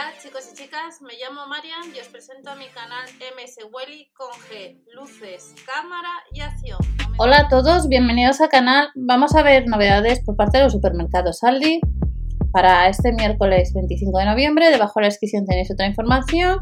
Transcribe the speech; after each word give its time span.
Hola 0.00 0.14
chicos 0.22 0.48
y 0.50 0.56
chicas, 0.56 1.02
me 1.02 1.12
llamo 1.20 1.46
Marian 1.46 1.94
y 1.94 2.00
os 2.00 2.08
presento 2.08 2.48
a 2.48 2.56
mi 2.56 2.64
canal 2.68 3.04
MS 3.36 3.68
Welly 3.70 4.08
con 4.16 4.30
G, 4.48 4.80
luces, 4.94 5.54
cámara 5.66 6.08
y 6.32 6.40
acción. 6.40 6.78
Hola 7.18 7.40
a 7.40 7.48
todos, 7.48 7.86
bienvenidos 7.86 8.40
al 8.40 8.48
canal. 8.48 8.88
Vamos 8.94 9.34
a 9.34 9.42
ver 9.42 9.66
novedades 9.66 10.24
por 10.24 10.36
parte 10.36 10.56
de 10.56 10.64
los 10.64 10.72
supermercados 10.72 11.44
Aldi 11.44 11.82
para 12.50 12.88
este 12.88 13.12
miércoles 13.12 13.74
25 13.74 14.18
de 14.20 14.24
noviembre. 14.24 14.70
Debajo 14.70 14.94
de 14.96 15.02
la 15.02 15.08
descripción 15.08 15.44
tenéis 15.44 15.70
otra 15.70 15.86
información, 15.86 16.60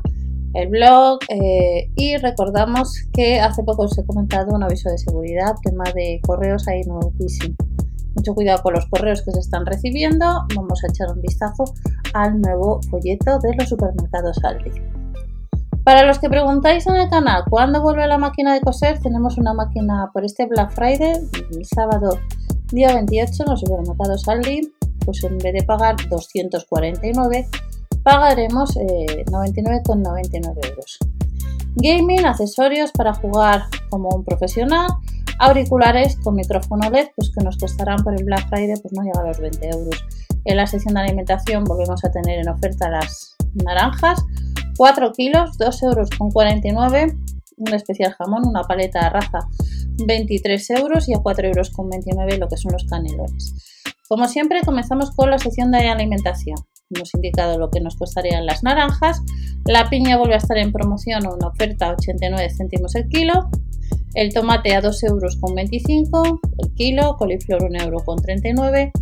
el 0.55 0.69
blog 0.69 1.21
eh, 1.29 1.93
y 1.95 2.17
recordamos 2.17 2.93
que 3.13 3.39
hace 3.39 3.63
poco 3.63 3.85
os 3.85 3.97
he 3.97 4.05
comentado 4.05 4.53
un 4.53 4.65
aviso 4.65 4.91
de 4.91 4.99
seguridad, 4.99 5.55
tema 5.63 5.85
de 5.95 6.21
correos 6.27 6.67
ahí 6.67 6.81
nuevísimo. 6.83 7.55
Mucho 8.19 8.35
cuidado 8.35 8.61
con 8.65 8.75
los 8.75 8.85
correos 8.87 9.23
que 9.23 9.31
se 9.31 9.39
están 9.39 9.65
recibiendo. 9.65 10.45
Vamos 10.57 10.83
a 10.83 10.89
echar 10.89 11.09
un 11.15 11.23
vistazo 11.23 11.63
al 12.15 12.41
nuevo 12.41 12.81
folleto 12.91 13.39
de 13.39 13.55
los 13.55 13.69
supermercados 13.69 14.43
Aldi. 14.43 14.73
Para 15.85 16.05
los 16.05 16.19
que 16.19 16.29
preguntáis 16.29 16.85
en 16.89 16.97
el 16.97 17.09
canal 17.09 17.45
cuándo 17.49 17.81
vuelve 17.81 18.09
la 18.09 18.19
máquina 18.19 18.55
de 18.55 18.61
coser, 18.61 18.99
tenemos 18.99 19.39
una 19.39 19.55
máquina 19.55 20.11
por 20.13 20.25
este 20.25 20.47
Black 20.47 20.73
Friday, 20.73 21.13
el 21.53 21.65
sábado 21.65 22.19
día 22.73 22.93
28 22.93 23.45
en 23.45 23.51
los 23.51 23.61
supermercados 23.61 24.29
Aldi, 24.29 24.73
pues 25.05 25.23
en 25.23 25.39
vez 25.39 25.53
de 25.53 25.63
pagar 25.63 25.95
249, 26.09 27.47
pagaremos 28.03 28.77
99,99 28.77 30.57
eh, 30.57 30.69
euros. 30.71 30.99
Gaming, 31.77 32.27
accesorios 32.27 32.93
para 32.93 33.15
jugar 33.15 33.65
como 33.91 34.09
un 34.11 34.25
profesional, 34.25 34.89
auriculares 35.39 36.17
con 36.17 36.35
micrófono 36.35 36.91
LED, 36.91 37.09
pues 37.17 37.31
que 37.31 37.45
nos 37.45 37.57
costarán 37.57 38.03
por 38.03 38.15
el 38.15 38.25
Black 38.25 38.49
Friday, 38.49 38.77
pues 38.81 38.93
no 38.93 39.03
llega 39.03 39.21
a 39.21 39.27
los 39.27 39.39
20 39.39 39.69
euros. 39.69 40.05
En 40.45 40.57
la 40.57 40.67
sección 40.67 40.95
de 40.95 41.01
alimentación 41.01 41.65
volvemos 41.65 42.05
a 42.05 42.11
tener 42.11 42.41
en 42.41 42.49
oferta 42.49 42.89
las 42.89 43.37
naranjas, 43.55 44.25
4 44.77 45.13
kilos, 45.13 45.59
2 45.59 45.83
euros 45.83 46.11
con 46.17 46.31
49, 46.31 47.17
un 47.59 47.75
especial 47.75 48.15
jamón, 48.15 48.47
una 48.47 48.63
paleta 48.63 49.05
de 49.05 49.11
raza, 49.11 49.41
23 50.07 50.71
euros 50.71 51.09
y 51.09 51.15
a 51.15 51.19
4 51.19 51.49
euros 51.49 51.71
con 51.71 51.89
29 51.91 52.39
lo 52.39 52.49
que 52.49 52.57
son 52.57 52.73
los 52.73 52.85
canelones. 52.85 53.55
Como 54.09 54.27
siempre, 54.27 54.63
comenzamos 54.63 55.11
con 55.11 55.31
la 55.31 55.39
sección 55.39 55.71
de 55.71 55.89
alimentación. 55.89 56.57
Hemos 56.91 57.15
indicado 57.15 57.59
lo 57.59 57.71
que 57.71 57.81
nos 57.81 57.97
costarían 57.97 58.47
las 58.47 58.63
naranjas. 58.63 59.23
La 59.67 59.91
piña 59.91 60.17
vuelve 60.17 60.35
a 60.35 60.39
estar 60.39 60.57
en 60.57 60.73
promoción 60.73 61.27
o 61.27 61.35
una 61.35 61.49
oferta 61.49 61.91
89 61.91 62.49
céntimos 62.49 62.95
el 62.95 63.09
kilo. 63.09 63.51
El 64.15 64.33
tomate 64.33 64.75
a 64.75 64.81
2 64.81 65.03
euros 65.05 65.37
con 65.37 65.55
25 65.55 66.41
el 66.59 66.75
kilo. 66.75 67.17
Coliflor 67.19 67.65
1 67.65 67.79
euro 67.85 67.99
con 67.99 68.17
39. 68.17 68.93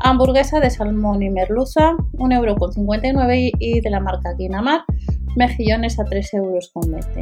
Hamburguesa 0.00 0.60
de 0.60 0.68
salmón 0.68 1.22
y 1.22 1.30
merluza 1.30 1.96
1 2.12 2.34
euro 2.34 2.56
con 2.56 2.74
59 2.74 3.52
y 3.58 3.80
de 3.80 3.90
la 3.90 4.00
marca 4.00 4.34
Guinamar 4.34 4.84
mejillones 5.34 5.98
a 5.98 6.04
3 6.04 6.34
euros 6.34 6.70
con 6.74 6.90
20. 6.90 7.20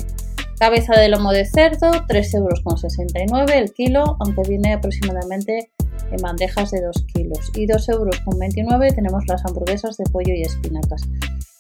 Cabeza 0.59 0.99
de 0.99 1.09
lomo 1.09 1.31
de 1.31 1.45
cerdo 1.45 1.93
3 2.09 2.35
euros 2.35 2.61
con 2.65 2.77
69 2.77 3.57
el 3.57 3.73
kilo, 3.73 4.17
aunque 4.19 4.43
viene 4.49 4.73
aproximadamente 4.73 5.71
en 6.11 6.17
bandejas 6.23 6.71
de 6.71 6.83
2 6.83 7.07
kilos. 7.15 7.51
Y 7.55 7.67
2 7.67 7.89
euros 7.91 8.21
con 8.21 8.39
29 8.39 8.93
tenemos 8.93 9.25
las 9.29 9.45
hamburguesas 9.45 9.97
de 9.97 10.05
pollo 10.05 10.35
y 10.35 10.43
espinacas. 10.43 11.03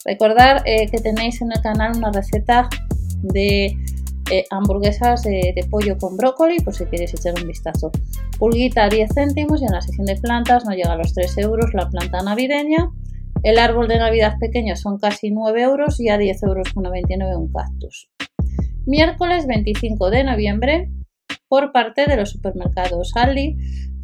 Recordar 0.04 0.62
eh, 0.64 0.88
que 0.90 0.98
tenéis 0.98 1.40
en 1.42 1.52
el 1.52 1.60
canal 1.60 1.96
una 1.96 2.12
receta 2.12 2.68
de 3.22 3.76
eh, 4.30 4.44
hamburguesas 4.50 5.22
de 5.22 5.66
pollo 5.70 5.96
con 5.98 6.16
brócoli, 6.16 6.60
por 6.60 6.74
si 6.74 6.84
queréis 6.86 7.14
echar 7.14 7.34
un 7.40 7.46
vistazo. 7.46 7.90
Pulguita 8.38 8.84
a 8.84 8.88
10 8.88 9.10
céntimos 9.14 9.62
y 9.62 9.64
en 9.64 9.72
la 9.72 9.80
sección 9.80 10.06
de 10.06 10.16
plantas 10.16 10.64
no 10.64 10.72
llega 10.72 10.92
a 10.92 10.96
los 10.96 11.14
3 11.14 11.38
euros 11.38 11.72
la 11.74 11.88
planta 11.88 12.22
navideña. 12.22 12.90
El 13.42 13.58
árbol 13.58 13.86
de 13.86 13.98
Navidad 13.98 14.34
pequeño 14.40 14.74
son 14.76 14.98
casi 14.98 15.30
9 15.30 15.62
euros 15.62 16.00
y 16.00 16.08
a 16.08 16.18
10 16.18 16.42
euros 16.42 16.72
con 16.72 16.82
99 16.84 17.36
un 17.36 17.52
cactus. 17.52 18.10
Miércoles 18.84 19.46
25 19.46 20.10
de 20.10 20.24
noviembre, 20.24 20.90
por 21.48 21.72
parte 21.72 22.06
de 22.06 22.16
los 22.16 22.30
supermercados 22.30 23.12
Aldi, 23.14 23.56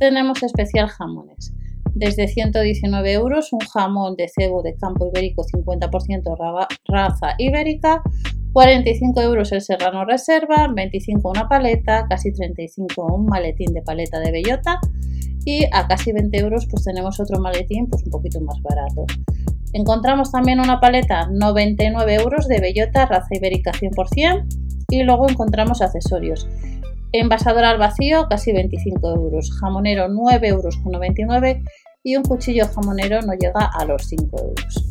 tenemos 0.05 0.43
especial 0.43 0.89
jamones. 0.89 1.55
Desde 1.95 2.29
119 2.29 3.13
euros 3.15 3.55
un 3.55 3.61
jamón 3.61 4.17
de 4.17 4.29
cebo 4.29 4.63
de 4.63 4.75
campo 4.77 5.07
ibérico 5.07 5.45
50% 5.45 6.67
raza 6.87 7.35
ibérica, 7.39 8.03
45 8.53 9.23
euros 9.23 9.53
el 9.53 9.63
serrano 9.63 10.05
reserva, 10.05 10.69
25 10.69 11.31
una 11.31 11.49
paleta, 11.49 12.05
casi 12.07 12.35
35 12.35 13.15
un 13.15 13.25
maletín 13.25 13.73
de 13.73 13.81
paleta 13.81 14.21
de 14.21 14.31
bellota 14.31 14.79
y 15.47 15.65
a 15.73 15.87
casi 15.89 16.13
20 16.13 16.39
euros 16.39 16.67
pues 16.71 16.85
tenemos 16.85 17.19
otro 17.19 17.41
maletín 17.41 17.89
pues 17.89 18.05
un 18.05 18.11
poquito 18.11 18.43
más 18.43 18.61
barato. 18.61 19.07
Encontramos 19.73 20.31
también 20.31 20.61
una 20.61 20.81
paleta 20.81 21.31
99 21.33 22.15
euros 22.17 22.47
de 22.47 22.61
bellota 22.61 23.07
raza 23.07 23.35
ibérica 23.35 23.73
100% 23.73 24.45
y 24.91 25.03
luego 25.03 25.31
encontramos 25.31 25.81
accesorios. 25.81 26.47
Envasador 27.17 27.63
al 27.63 27.79
vacío 27.79 28.27
casi 28.29 28.53
25 28.53 29.09
euros, 29.15 29.57
jamonero 29.61 30.09
9 30.09 30.49
euros 30.49 30.77
con 30.79 30.91
99 30.91 31.63
y 32.03 32.17
un 32.17 32.25
cuchillo 32.25 32.67
jamonero 32.67 33.23
no 33.23 33.35
llega 33.35 33.71
a 33.73 33.85
los 33.85 34.09
5 34.09 34.37
euros. 34.37 34.85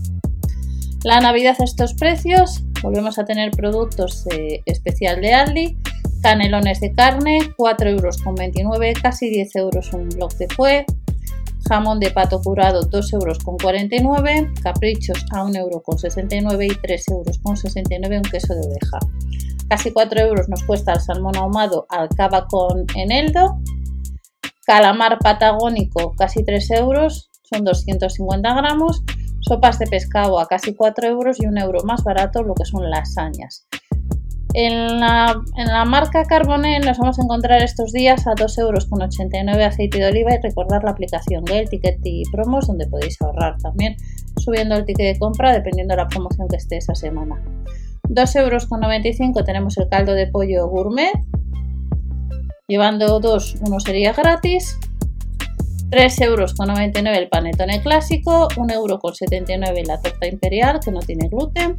La 1.04 1.20
Navidad 1.20 1.58
a 1.60 1.66
estos 1.66 1.96
precios, 1.96 2.64
volvemos 2.82 3.20
a 3.20 3.26
tener 3.26 3.52
productos 3.52 4.26
eh, 4.32 4.62
especial 4.66 5.20
de 5.20 5.34
Aldi, 5.34 5.78
canelones 6.22 6.80
de 6.80 6.94
carne, 6.94 7.40
4 7.58 7.90
euros 7.90 8.18
con 8.20 8.36
29, 8.36 8.94
casi 9.02 9.30
10 9.30 9.56
euros 9.58 9.92
un 9.92 10.08
bloque 10.08 10.48
de 10.48 10.56
fue, 10.56 10.86
jamón 11.68 12.00
de 12.00 12.12
pato 12.12 12.42
curado 12.42 12.84
2 12.84 13.14
euros 13.16 13.40
con 13.40 13.58
49, 13.58 14.50
caprichos 14.62 15.26
a 15.32 15.44
1 15.44 15.60
euro 15.60 15.84
con 15.84 16.00
69 16.00 16.68
y 16.68 16.76
3 16.76 17.08
euros 17.10 17.38
con 17.40 17.58
69 17.58 18.16
un 18.16 18.24
queso 18.24 18.56
de 18.56 18.62
oveja. 18.62 19.00
Casi 19.70 19.92
4 19.92 20.22
euros 20.22 20.50
nos 20.50 20.64
cuesta 20.64 20.94
el 20.94 21.02
salmón 21.02 21.36
ahumado 21.36 21.86
alcaba 21.90 22.48
con 22.48 22.86
eneldo, 22.96 23.60
calamar 24.66 25.20
patagónico 25.20 26.14
casi 26.18 26.44
3 26.44 26.72
euros, 26.72 27.30
son 27.44 27.64
250 27.64 28.54
gramos, 28.54 29.04
sopas 29.42 29.80
de 29.80 29.88
pescado 29.88 30.40
a 30.40 30.48
casi 30.48 30.76
4 30.76 31.08
euros 31.08 31.42
y 31.42 31.46
un 31.46 31.58
euro 31.58 31.84
más 31.84 32.04
barato 32.04 32.44
lo 32.44 32.54
que 32.54 32.66
son 32.66 32.90
lasañas. 32.90 33.68
En 34.56 35.00
la, 35.00 35.42
en 35.58 35.66
la 35.66 35.84
marca 35.84 36.26
Carbonel 36.26 36.86
nos 36.86 37.00
vamos 37.00 37.18
a 37.18 37.24
encontrar 37.24 37.64
estos 37.64 37.92
días 37.92 38.28
a 38.28 38.36
2,89 38.36 38.60
euros 38.60 39.66
aceite 39.66 39.98
de 39.98 40.06
oliva 40.06 40.36
y 40.36 40.42
recordar 40.42 40.84
la 40.84 40.92
aplicación 40.92 41.44
del 41.44 41.68
Ticket 41.68 42.00
y 42.04 42.24
Promos 42.32 42.68
donde 42.68 42.86
podéis 42.86 43.20
ahorrar 43.20 43.58
también 43.58 43.96
subiendo 44.38 44.76
el 44.76 44.86
ticket 44.86 45.14
de 45.14 45.20
compra 45.20 45.54
dependiendo 45.54 45.94
de 45.94 46.04
la 46.04 46.08
promoción 46.08 46.48
que 46.48 46.58
esté 46.58 46.78
esa 46.78 46.94
semana. 46.94 47.42
2,95 48.10 49.20
euros 49.22 49.46
tenemos 49.46 49.78
el 49.78 49.90
caldo 49.90 50.14
de 50.14 50.28
pollo 50.28 50.68
gourmet. 50.68 51.14
Llevando 52.68 53.20
dos, 53.20 53.56
uno 53.66 53.80
sería 53.80 54.14
gratis. 54.14 54.78
3,99 55.90 56.24
euros 56.26 56.54
el 57.18 57.30
panetone 57.30 57.82
clásico, 57.82 58.48
1,79 58.50 58.74
euro 58.74 59.00
la 59.86 60.02
torta 60.02 60.28
imperial 60.28 60.80
que 60.84 60.92
no 60.92 61.00
tiene 61.02 61.28
gluten, 61.28 61.76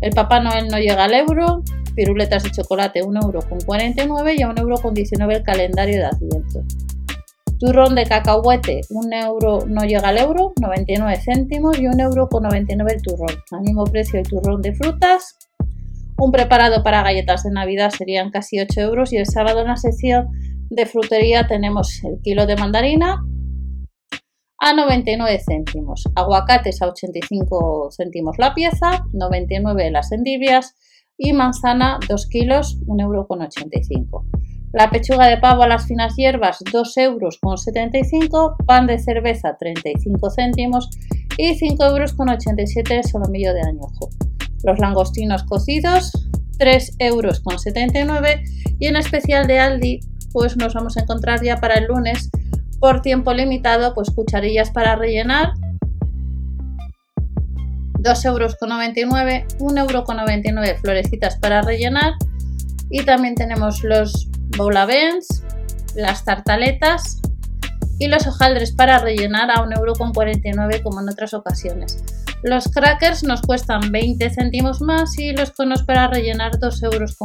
el 0.00 0.12
Papá 0.12 0.40
Noel 0.40 0.68
no 0.68 0.78
llega 0.78 1.04
al 1.04 1.12
euro, 1.12 1.62
piruletas 1.94 2.44
de 2.44 2.50
chocolate 2.52 3.02
1,49 3.02 4.06
euro 4.06 4.32
y 4.32 4.42
a 4.42 4.48
1,19 4.48 5.20
euro 5.20 5.36
el 5.36 5.42
calendario 5.42 5.96
de 5.96 6.04
Adviento. 6.06 6.62
Turrón 7.58 7.96
de 7.96 8.04
cacahuete, 8.04 8.82
1 8.88 9.16
euro 9.16 9.64
no 9.66 9.82
llega 9.82 10.08
al 10.08 10.18
euro, 10.18 10.52
99 10.60 11.20
céntimos 11.24 11.76
y 11.78 11.86
1,99 11.86 12.00
euro 12.00 12.88
el 12.88 13.02
turrón. 13.02 13.42
Al 13.50 13.60
mismo 13.62 13.84
precio 13.84 14.20
el 14.20 14.28
turrón 14.28 14.62
de 14.62 14.72
frutas. 14.74 15.36
Un 16.20 16.32
preparado 16.32 16.82
para 16.82 17.02
galletas 17.02 17.44
de 17.44 17.52
Navidad 17.52 17.90
serían 17.90 18.30
casi 18.30 18.58
8 18.58 18.80
euros 18.80 19.12
y 19.12 19.18
el 19.18 19.26
sábado 19.26 19.60
en 19.60 19.68
la 19.68 19.76
sección 19.76 20.28
de 20.68 20.84
frutería 20.84 21.46
tenemos 21.46 22.02
el 22.02 22.20
kilo 22.22 22.44
de 22.44 22.56
mandarina 22.56 23.22
a 24.58 24.72
99 24.72 25.38
céntimos, 25.38 26.08
aguacates 26.16 26.82
a 26.82 26.88
85 26.88 27.90
céntimos 27.96 28.36
la 28.38 28.52
pieza, 28.52 29.06
99 29.12 29.92
las 29.92 30.10
endivias 30.10 30.74
y 31.16 31.32
manzana 31.32 32.00
2 32.08 32.26
kilos, 32.26 32.80
1,85 32.86 33.96
euro. 33.96 34.24
La 34.72 34.90
pechuga 34.90 35.28
de 35.28 35.38
pavo 35.38 35.62
a 35.62 35.68
las 35.68 35.86
finas 35.86 36.16
hierbas 36.16 36.58
2 36.72 36.96
euros 36.96 37.38
con 37.40 37.56
75, 37.56 38.56
pan 38.66 38.88
de 38.88 38.98
cerveza 38.98 39.56
35 39.56 40.30
céntimos 40.30 40.90
y 41.36 41.54
5 41.54 41.84
euros 41.84 42.12
con 42.14 42.28
87 42.28 43.04
solomillo 43.04 43.54
de 43.54 43.60
añojo. 43.60 44.10
Los 44.64 44.78
langostinos 44.78 45.44
cocidos 45.44 46.12
3 46.58 46.96
euros 46.98 47.40
con 47.40 47.58
79 47.58 48.44
y 48.78 48.86
en 48.86 48.96
especial 48.96 49.46
de 49.46 49.60
Aldi 49.60 50.00
pues 50.32 50.56
nos 50.56 50.74
vamos 50.74 50.96
a 50.96 51.00
encontrar 51.00 51.42
ya 51.42 51.56
para 51.56 51.74
el 51.74 51.86
lunes 51.86 52.30
por 52.80 53.02
tiempo 53.02 53.32
limitado, 53.32 53.94
pues 53.94 54.10
cucharillas 54.10 54.70
para 54.70 54.94
rellenar, 54.94 55.52
2,99 57.94 58.26
euros, 58.26 58.56
1,99 58.60 59.78
euro 59.78 60.78
florecitas 60.80 61.36
para 61.38 61.62
rellenar 61.62 62.12
y 62.90 63.04
también 63.04 63.34
tenemos 63.34 63.82
los 63.82 64.28
boulavens, 64.56 65.42
las 65.96 66.24
tartaletas 66.24 67.20
y 67.98 68.06
los 68.06 68.26
hojaldres 68.26 68.72
para 68.72 68.98
rellenar 68.98 69.50
a 69.50 69.64
1,49 69.64 69.76
euro 69.76 70.82
como 70.84 71.00
en 71.00 71.08
otras 71.08 71.34
ocasiones. 71.34 72.04
Los 72.42 72.68
crackers 72.68 73.24
nos 73.24 73.42
cuestan 73.42 73.90
20 73.90 74.30
céntimos 74.30 74.80
más 74.80 75.18
y 75.18 75.32
los 75.32 75.50
conos 75.50 75.82
para 75.82 76.06
rellenar 76.06 76.52
2,49 76.52 76.92
euros. 76.92 77.16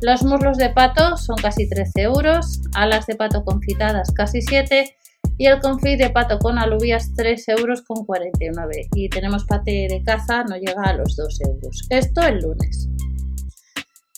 Los 0.00 0.22
muslos 0.22 0.58
de 0.58 0.70
pato 0.70 1.16
son 1.16 1.36
casi 1.36 1.68
13 1.68 2.02
euros, 2.02 2.60
alas 2.74 3.06
de 3.06 3.16
pato 3.16 3.44
confitadas 3.44 4.12
casi 4.12 4.42
7 4.42 4.96
y 5.38 5.46
el 5.46 5.60
confit 5.60 5.98
de 5.98 6.10
pato 6.10 6.38
con 6.38 6.58
alubias 6.58 7.12
3 7.16 7.48
euros 7.48 7.82
con 7.82 8.04
49 8.04 8.88
y 8.94 9.08
tenemos 9.08 9.44
pate 9.44 9.88
de 9.90 10.02
caza 10.04 10.44
no 10.44 10.56
llega 10.56 10.82
a 10.84 10.92
los 10.92 11.16
2 11.16 11.40
euros. 11.48 11.86
Esto 11.90 12.22
el 12.22 12.40
lunes. 12.40 12.88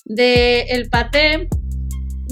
De 0.04 0.62
el 0.62 0.90
paté 0.90 1.48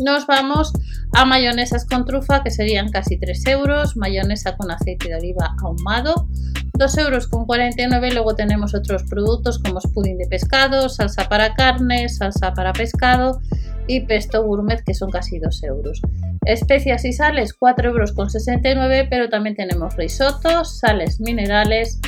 nos 0.03 0.27
vamos 0.27 0.73
a 1.13 1.25
mayonesas 1.25 1.87
con 1.87 2.05
trufa 2.05 2.43
que 2.43 2.51
serían 2.51 2.91
casi 2.91 3.19
3 3.19 3.47
euros, 3.47 3.97
mayonesa 3.97 4.57
con 4.57 4.71
aceite 4.71 5.09
de 5.09 5.15
oliva 5.15 5.57
ahumado 5.63 6.29
2 6.77 6.99
euros 6.99 7.29
con 7.29 7.47
49 7.47 8.13
luego 8.13 8.35
tenemos 8.35 8.75
otros 8.75 9.05
productos 9.05 9.61
como 9.61 9.81
pudding 9.81 10.19
de 10.19 10.27
pescado, 10.27 10.89
salsa 10.89 11.29
para 11.29 11.55
carne, 11.55 12.09
salsa 12.09 12.53
para 12.53 12.73
pescado 12.73 13.41
y 13.87 14.01
pesto 14.01 14.43
gourmet 14.43 14.83
que 14.85 14.95
son 14.95 15.11
casi 15.11 15.39
2 15.39 15.63
euros. 15.65 16.03
Especias 16.47 17.05
y 17.05 17.13
sales 17.13 17.55
4 17.55 17.91
euros 17.91 18.13
con 18.13 18.29
69 18.29 19.07
pero 19.09 19.29
también 19.29 19.55
tenemos 19.55 19.97
risotos, 19.97 20.79
sales 20.81 21.21
minerales, 21.21 22.01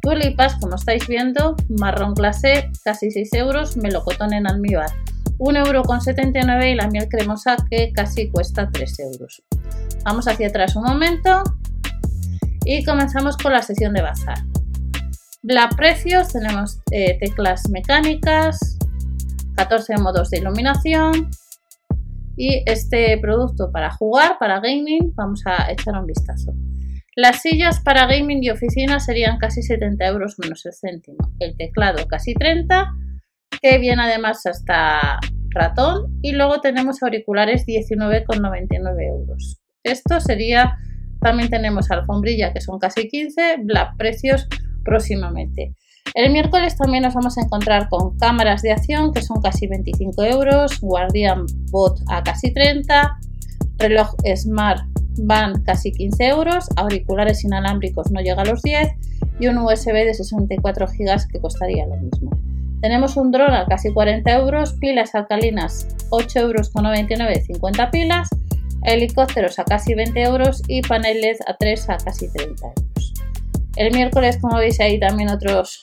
tulipas 0.00 0.54
como 0.60 0.76
estáis 0.76 1.06
viendo, 1.06 1.54
marrón 1.68 2.14
glacé 2.14 2.70
casi 2.84 3.10
6 3.10 3.34
euros, 3.34 3.76
melocotón 3.76 4.32
en 4.32 4.46
almíbar 4.46 4.90
1 5.38 5.66
euro 5.66 5.82
con 5.82 6.00
79 6.00 6.70
y 6.70 6.74
la 6.74 6.88
miel 6.88 7.08
cremosa 7.08 7.56
que 7.70 7.92
casi 7.92 8.30
cuesta 8.30 8.70
3 8.72 8.98
euros. 9.00 9.42
Vamos 10.04 10.26
hacia 10.28 10.48
atrás 10.48 10.76
un 10.76 10.84
momento 10.84 11.42
y 12.66 12.84
comenzamos 12.84 13.36
con 13.36 13.52
la 13.52 13.62
sesión 13.62 13.94
de 13.94 14.02
bazar. 14.02 14.38
La 15.42 15.68
precios 15.68 16.32
tenemos 16.32 16.80
eh, 16.90 17.16
teclas 17.20 17.70
mecánicas, 17.70 18.76
14 19.54 19.98
modos 19.98 20.30
de 20.30 20.38
iluminación 20.38 21.30
y 22.36 22.64
este 22.66 23.16
producto 23.18 23.70
para 23.70 23.92
jugar, 23.92 24.36
para 24.40 24.58
gaming, 24.60 25.12
vamos 25.14 25.42
a 25.46 25.70
echar 25.70 25.94
un 25.94 26.06
vistazo. 26.06 26.52
Las 27.14 27.40
sillas 27.40 27.80
para 27.80 28.06
gaming 28.06 28.42
y 28.42 28.50
oficina 28.50 28.98
serían 28.98 29.38
casi 29.38 29.62
70 29.62 30.04
euros 30.04 30.36
menos 30.38 30.66
el 30.66 30.74
céntimo. 30.74 31.32
El 31.38 31.56
teclado 31.56 32.06
casi 32.08 32.34
30, 32.34 32.92
que 33.62 33.78
viene 33.78 34.02
además 34.02 34.44
hasta 34.44 35.18
ratón. 35.48 36.18
Y 36.20 36.32
luego 36.32 36.60
tenemos 36.60 37.02
auriculares 37.02 37.64
19,99 37.64 39.06
euros. 39.08 39.58
Esto 39.82 40.20
sería 40.20 40.76
también 41.20 41.50
tenemos 41.50 41.90
alfombrilla 41.90 42.52
que 42.52 42.60
son 42.60 42.78
casi 42.78 43.08
15, 43.08 43.58
black 43.64 43.96
precios 43.96 44.48
próximamente. 44.84 45.74
El 46.14 46.32
miércoles 46.32 46.76
también 46.76 47.02
nos 47.02 47.14
vamos 47.14 47.36
a 47.36 47.42
encontrar 47.42 47.88
con 47.88 48.16
cámaras 48.16 48.62
de 48.62 48.72
acción 48.72 49.12
que 49.12 49.22
son 49.22 49.42
casi 49.42 49.66
25 49.66 50.22
euros, 50.24 50.80
Guardian 50.80 51.44
Bot 51.70 52.00
a 52.08 52.22
casi 52.22 52.52
30, 52.52 53.18
reloj 53.78 54.14
Smart 54.34 54.82
Band 55.18 55.64
casi 55.64 55.92
15 55.92 56.26
euros, 56.28 56.68
auriculares 56.76 57.44
inalámbricos 57.44 58.10
no 58.10 58.20
llega 58.20 58.42
a 58.42 58.44
los 58.44 58.62
10 58.62 58.88
y 59.40 59.46
un 59.48 59.58
USB 59.58 59.92
de 59.92 60.14
64 60.14 60.86
GB 60.86 61.28
que 61.30 61.40
costaría 61.40 61.86
lo 61.86 61.96
mismo. 61.96 62.30
Tenemos 62.80 63.16
un 63.16 63.30
dron 63.30 63.52
a 63.52 63.66
casi 63.66 63.92
40 63.92 64.30
euros, 64.32 64.74
pilas 64.74 65.14
alcalinas 65.14 65.88
8 66.10 66.40
euros 66.40 66.70
con 66.70 66.84
99, 66.84 67.42
50 67.46 67.90
pilas 67.90 68.28
helicópteros 68.86 69.58
a 69.58 69.64
casi 69.64 69.94
20 69.94 70.22
euros 70.22 70.62
y 70.68 70.80
paneles 70.82 71.38
a 71.46 71.56
3 71.56 71.90
a 71.90 71.96
casi 71.98 72.32
30 72.32 72.66
euros. 72.66 73.12
El 73.76 73.92
miércoles, 73.92 74.38
como 74.40 74.56
veis, 74.56 74.80
hay 74.80 74.98
también 74.98 75.28
otros, 75.28 75.82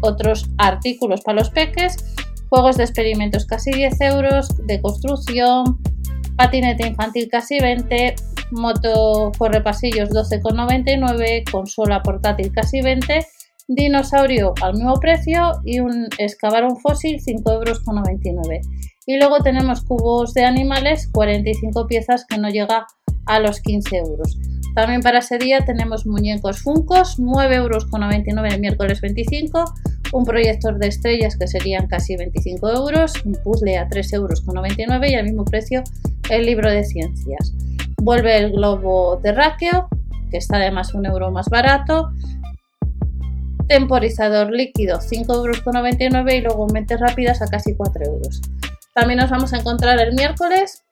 otros 0.00 0.48
artículos 0.56 1.20
para 1.20 1.40
los 1.40 1.50
peques, 1.50 1.96
juegos 2.48 2.76
de 2.76 2.84
experimentos 2.84 3.46
casi 3.46 3.72
10 3.72 4.00
euros, 4.00 4.66
de 4.66 4.80
construcción, 4.80 5.78
patinete 6.36 6.86
infantil 6.86 7.28
casi 7.30 7.58
20, 7.58 8.14
moto 8.52 9.32
correpasillos 9.36 10.10
12,99, 10.10 11.50
consola 11.50 12.02
portátil 12.02 12.52
casi 12.52 12.80
20, 12.80 13.26
dinosaurio 13.68 14.54
al 14.62 14.74
mismo 14.74 14.94
precio 15.00 15.60
y 15.64 15.80
un 15.80 16.08
excavar 16.18 16.64
un 16.64 16.78
fósil 16.78 17.20
5,99 17.20 17.44
euros. 17.44 18.66
Y 19.06 19.18
luego 19.18 19.40
tenemos 19.40 19.82
cubos 19.82 20.34
de 20.34 20.44
animales, 20.44 21.08
45 21.12 21.86
piezas 21.86 22.26
que 22.26 22.38
no 22.38 22.50
llega 22.50 22.86
a 23.24 23.38
los 23.38 23.60
15 23.60 23.96
euros. 23.98 24.36
También 24.74 25.00
para 25.00 25.20
ese 25.20 25.38
día 25.38 25.64
tenemos 25.64 26.06
muñecos 26.06 26.60
Funcos, 26.60 27.18
9,99 27.18 27.54
euros 27.54 27.86
el 28.52 28.60
miércoles 28.60 29.00
25, 29.00 29.64
un 30.12 30.24
proyector 30.24 30.78
de 30.78 30.88
estrellas 30.88 31.36
que 31.36 31.46
serían 31.46 31.86
casi 31.86 32.16
25 32.16 32.68
euros, 32.70 33.12
un 33.24 33.38
puzzle 33.42 33.78
a 33.78 33.88
3,99 33.88 34.14
euros 34.14 34.42
y 35.08 35.14
al 35.14 35.24
mismo 35.24 35.44
precio 35.44 35.82
el 36.28 36.44
libro 36.44 36.70
de 36.70 36.84
ciencias. 36.84 37.54
Vuelve 37.96 38.36
el 38.36 38.52
globo 38.52 39.18
terráqueo, 39.22 39.88
que 40.30 40.36
está 40.36 40.56
además 40.56 40.94
un 40.94 41.06
euro 41.06 41.30
más 41.30 41.48
barato, 41.48 42.10
temporizador 43.68 44.50
líquido 44.50 44.98
5,99 44.98 46.12
euros 46.12 46.34
y 46.34 46.40
luego 46.40 46.66
mentes 46.68 47.00
rápidas 47.00 47.40
a 47.40 47.46
casi 47.46 47.74
4 47.74 48.04
euros. 48.04 48.42
También 48.96 49.18
nos 49.18 49.28
vamos 49.28 49.52
a 49.52 49.58
encontrar 49.58 50.00
el 50.00 50.14
miércoles 50.14 50.82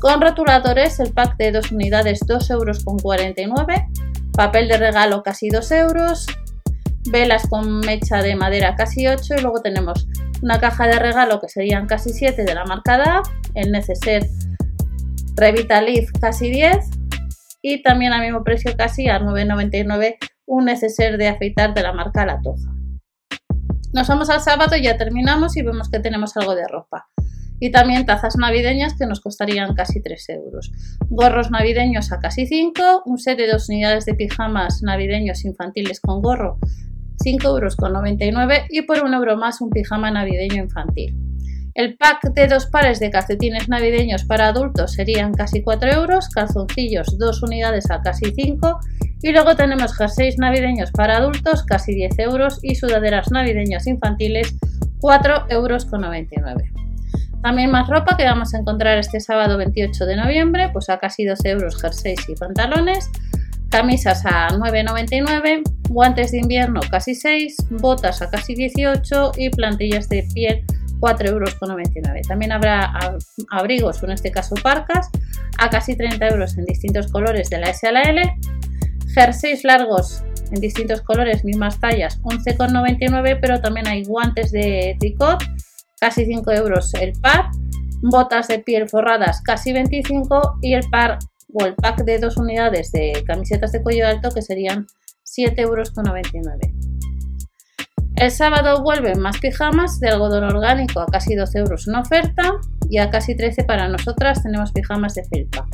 con 0.00 0.20
rotuladores, 0.20 1.00
el 1.00 1.14
pack 1.14 1.38
de 1.38 1.50
dos 1.50 1.72
unidades 1.72 2.20
2,49 2.26 2.50
euros, 2.50 2.84
papel 4.34 4.68
de 4.68 4.76
regalo 4.76 5.22
casi 5.22 5.48
2 5.48 5.72
euros, 5.72 6.26
velas 7.10 7.46
con 7.48 7.80
mecha 7.80 8.20
de 8.20 8.36
madera 8.36 8.76
casi 8.76 9.06
8 9.06 9.36
y 9.38 9.40
luego 9.40 9.62
tenemos 9.62 10.06
una 10.42 10.60
caja 10.60 10.86
de 10.86 10.98
regalo 10.98 11.40
que 11.40 11.48
serían 11.48 11.86
casi 11.86 12.10
7 12.10 12.44
de 12.44 12.54
la 12.54 12.66
marca 12.66 12.98
DAF, 12.98 13.26
el 13.54 13.72
neceser 13.72 14.26
Revitaliz 15.34 16.12
casi 16.12 16.50
10 16.50 16.84
y 17.62 17.82
también 17.82 18.12
al 18.12 18.20
mismo 18.20 18.44
precio 18.44 18.76
casi 18.76 19.08
a 19.08 19.18
9,99 19.18 20.16
un 20.44 20.66
neceser 20.66 21.16
de 21.16 21.28
afeitar 21.28 21.72
de 21.72 21.82
la 21.82 21.94
marca 21.94 22.26
La 22.26 22.42
Toja. 22.42 22.74
Nos 23.94 24.06
vamos 24.08 24.28
al 24.28 24.42
sábado 24.42 24.76
y 24.76 24.82
ya 24.82 24.98
terminamos 24.98 25.56
y 25.56 25.62
vemos 25.62 25.88
que 25.90 25.98
tenemos 25.98 26.36
algo 26.36 26.54
de 26.54 26.68
ropa 26.68 27.08
y 27.62 27.70
también 27.70 28.04
tazas 28.04 28.36
navideñas 28.36 28.94
que 28.98 29.06
nos 29.06 29.20
costarían 29.20 29.74
casi 29.74 30.02
3 30.02 30.30
euros. 30.30 30.72
Gorros 31.08 31.52
navideños 31.52 32.10
a 32.10 32.18
casi 32.18 32.44
5, 32.44 33.04
un 33.06 33.18
set 33.18 33.38
de 33.38 33.46
dos 33.46 33.68
unidades 33.68 34.04
de 34.04 34.14
pijamas 34.14 34.82
navideños 34.82 35.44
infantiles 35.44 36.00
con 36.00 36.20
gorro 36.22 36.58
5 37.22 37.48
euros 37.48 37.76
con 37.76 37.92
99 37.92 38.64
y 38.68 38.82
por 38.82 39.04
un 39.04 39.14
euro 39.14 39.36
más 39.36 39.60
un 39.60 39.70
pijama 39.70 40.10
navideño 40.10 40.60
infantil. 40.64 41.14
El 41.74 41.96
pack 41.96 42.32
de 42.34 42.48
dos 42.48 42.66
pares 42.66 42.98
de 42.98 43.12
calcetines 43.12 43.68
navideños 43.68 44.24
para 44.24 44.48
adultos 44.48 44.94
serían 44.94 45.32
casi 45.32 45.62
4 45.62 45.92
euros, 45.92 46.30
calzoncillos 46.30 47.16
dos 47.16 47.44
unidades 47.44 47.92
a 47.92 48.02
casi 48.02 48.32
5 48.34 48.80
y 49.22 49.30
luego 49.30 49.54
tenemos 49.54 49.96
jerseys 49.96 50.36
navideños 50.36 50.90
para 50.90 51.18
adultos 51.18 51.62
casi 51.62 51.94
10 51.94 52.18
euros 52.18 52.58
y 52.60 52.74
sudaderas 52.74 53.30
navideñas 53.30 53.86
infantiles 53.86 54.52
4 55.00 55.46
euros 55.50 55.84
con 55.84 56.00
99. 56.00 56.71
También 57.42 57.72
más 57.72 57.88
ropa 57.88 58.16
que 58.16 58.24
vamos 58.24 58.54
a 58.54 58.58
encontrar 58.58 58.98
este 58.98 59.18
sábado 59.18 59.58
28 59.58 60.06
de 60.06 60.16
noviembre, 60.16 60.70
pues 60.72 60.88
a 60.88 60.98
casi 60.98 61.24
12 61.24 61.50
euros 61.50 61.80
jerseys 61.80 62.28
y 62.28 62.34
pantalones, 62.36 63.10
camisas 63.68 64.24
a 64.24 64.48
9,99, 64.50 65.62
guantes 65.88 66.30
de 66.30 66.38
invierno 66.38 66.80
casi 66.88 67.16
6, 67.16 67.56
botas 67.70 68.22
a 68.22 68.30
casi 68.30 68.54
18 68.54 69.32
y 69.36 69.50
plantillas 69.50 70.08
de 70.08 70.28
piel 70.32 70.64
4,99 71.00 71.28
euros. 71.28 72.28
También 72.28 72.52
habrá 72.52 72.92
abrigos, 73.50 74.00
en 74.04 74.12
este 74.12 74.30
caso 74.30 74.54
parcas, 74.62 75.08
a 75.58 75.68
casi 75.68 75.96
30 75.96 76.28
euros 76.28 76.56
en 76.58 76.64
distintos 76.64 77.10
colores 77.10 77.50
de 77.50 77.58
la 77.58 77.70
S 77.70 77.88
a 77.88 77.92
la 77.92 78.02
L, 78.02 78.22
jerseys 79.12 79.64
largos 79.64 80.22
en 80.52 80.60
distintos 80.60 81.00
colores, 81.00 81.44
mismas 81.44 81.80
tallas, 81.80 82.20
11,99, 82.22 83.38
pero 83.40 83.60
también 83.60 83.88
hay 83.88 84.04
guantes 84.04 84.52
de 84.52 84.96
tricot 85.00 85.42
casi 86.02 86.26
5 86.26 86.50
euros 86.50 86.92
el 86.94 87.12
par, 87.12 87.50
botas 88.00 88.48
de 88.48 88.58
piel 88.58 88.88
forradas 88.88 89.40
casi 89.40 89.72
25 89.72 90.58
y 90.60 90.74
el 90.74 90.90
par 90.90 91.20
o 91.54 91.64
el 91.64 91.76
pack 91.76 92.02
de 92.02 92.18
dos 92.18 92.36
unidades 92.38 92.90
de 92.90 93.22
camisetas 93.24 93.70
de 93.70 93.84
cuello 93.84 94.08
alto 94.08 94.30
que 94.30 94.42
serían 94.42 94.88
7,99 95.24 95.58
euros. 95.60 95.92
El 98.16 98.30
sábado 98.32 98.82
vuelven 98.82 99.20
más 99.20 99.38
pijamas 99.38 100.00
de 100.00 100.08
algodón 100.08 100.42
orgánico 100.42 100.98
a 100.98 101.06
casi 101.06 101.36
12 101.36 101.58
euros 101.60 101.86
en 101.86 101.94
oferta 101.94 102.54
y 102.90 102.98
a 102.98 103.08
casi 103.08 103.36
13 103.36 103.62
para 103.62 103.86
nosotras 103.86 104.42
tenemos 104.42 104.72
pijamas 104.72 105.14
de 105.14 105.24
felpa. 105.24 105.68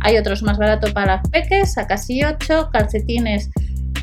Hay 0.00 0.18
otros 0.18 0.42
más 0.42 0.58
baratos 0.58 0.92
para 0.92 1.22
peques 1.22 1.78
a 1.78 1.86
casi 1.86 2.22
8, 2.22 2.68
calcetines 2.70 3.48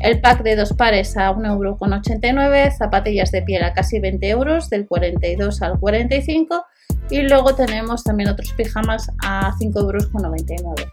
el 0.00 0.20
pack 0.20 0.42
de 0.42 0.56
dos 0.56 0.72
pares 0.74 1.16
a 1.16 1.32
1,89€, 1.32 2.76
zapatillas 2.76 3.30
de 3.32 3.42
piel 3.42 3.64
a 3.64 3.72
casi 3.72 3.98
20 3.98 4.28
euros, 4.28 4.70
del 4.70 4.86
42 4.86 5.62
al 5.62 5.78
45 5.78 6.64
y 7.10 7.22
luego 7.22 7.54
tenemos 7.54 8.04
también 8.04 8.28
otros 8.28 8.52
pijamas 8.52 9.10
a 9.22 9.52
5,99€. 9.58 10.92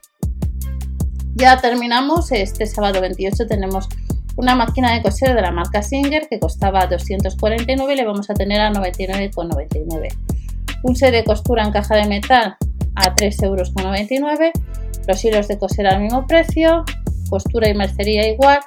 Ya 1.35 1.59
terminamos, 1.59 2.31
este 2.31 2.65
sábado 2.65 3.01
28 3.01 3.45
tenemos 3.47 3.89
Una 4.38 4.55
máquina 4.55 4.93
de 4.93 5.01
coser 5.01 5.33
de 5.33 5.41
la 5.41 5.51
marca 5.51 5.81
Singer 5.81 6.27
que 6.27 6.39
costaba 6.39 6.88
249 6.88 7.93
y 7.93 7.95
le 7.95 8.05
vamos 8.05 8.29
a 8.29 8.33
tener 8.33 8.59
a 8.59 8.69
99,99. 8.71 10.09
Un 10.83 10.95
set 10.95 11.12
de 11.12 11.24
costura 11.24 11.63
en 11.63 11.71
caja 11.71 11.95
de 11.95 12.05
metal 12.05 12.57
a 12.95 13.15
3,99 13.15 13.41
euros. 13.45 13.74
Los 15.07 15.24
hilos 15.24 15.47
de 15.47 15.57
coser 15.57 15.88
al 15.88 16.01
mismo 16.01 16.27
precio. 16.27 16.83
Costura 17.29 17.69
y 17.69 17.74
mercería 17.75 18.27
igual 18.27 18.59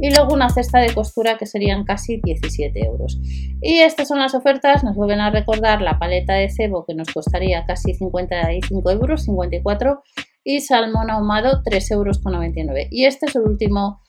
y 0.00 0.14
luego 0.14 0.34
una 0.34 0.48
cesta 0.48 0.78
de 0.78 0.92
costura 0.92 1.36
que 1.38 1.46
serían 1.46 1.84
casi 1.84 2.20
17 2.22 2.78
euros. 2.84 3.18
Y 3.60 3.78
estas 3.78 4.08
son 4.08 4.18
las 4.18 4.34
ofertas, 4.34 4.84
nos 4.84 4.96
vuelven 4.96 5.20
a 5.20 5.30
recordar 5.30 5.82
la 5.82 5.98
paleta 5.98 6.34
de 6.34 6.50
cebo 6.50 6.84
que 6.84 6.94
nos 6.94 7.12
costaría 7.12 7.64
casi 7.64 7.94
55 7.94 8.90
euros, 8.90 9.24
54 9.24 10.02
y 10.44 10.60
salmón 10.60 11.10
ahumado 11.10 11.62
3 11.64 11.90
euros 11.92 12.18
con 12.18 12.32
99. 12.32 12.88
Y 12.90 13.04
este 13.04 13.26
es 13.26 13.36
el 13.36 13.42
último 13.42 14.00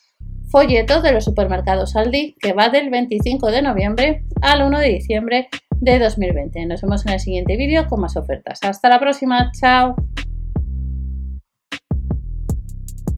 folleto 0.49 1.01
de 1.01 1.11
los 1.11 1.25
supermercados 1.25 1.95
Aldi 1.95 2.35
que 2.39 2.53
va 2.53 2.69
del 2.69 2.89
25 2.89 3.51
de 3.51 3.61
noviembre 3.61 4.23
al 4.41 4.63
1 4.63 4.79
de 4.79 4.89
diciembre 4.89 5.49
de 5.79 5.99
2020. 5.99 6.65
Nos 6.65 6.81
vemos 6.81 7.05
en 7.05 7.13
el 7.13 7.19
siguiente 7.19 7.57
vídeo 7.57 7.87
con 7.87 8.01
más 8.01 8.15
ofertas. 8.17 8.59
Hasta 8.63 8.89
la 8.89 8.99
próxima, 8.99 9.51
chao. 9.59 9.95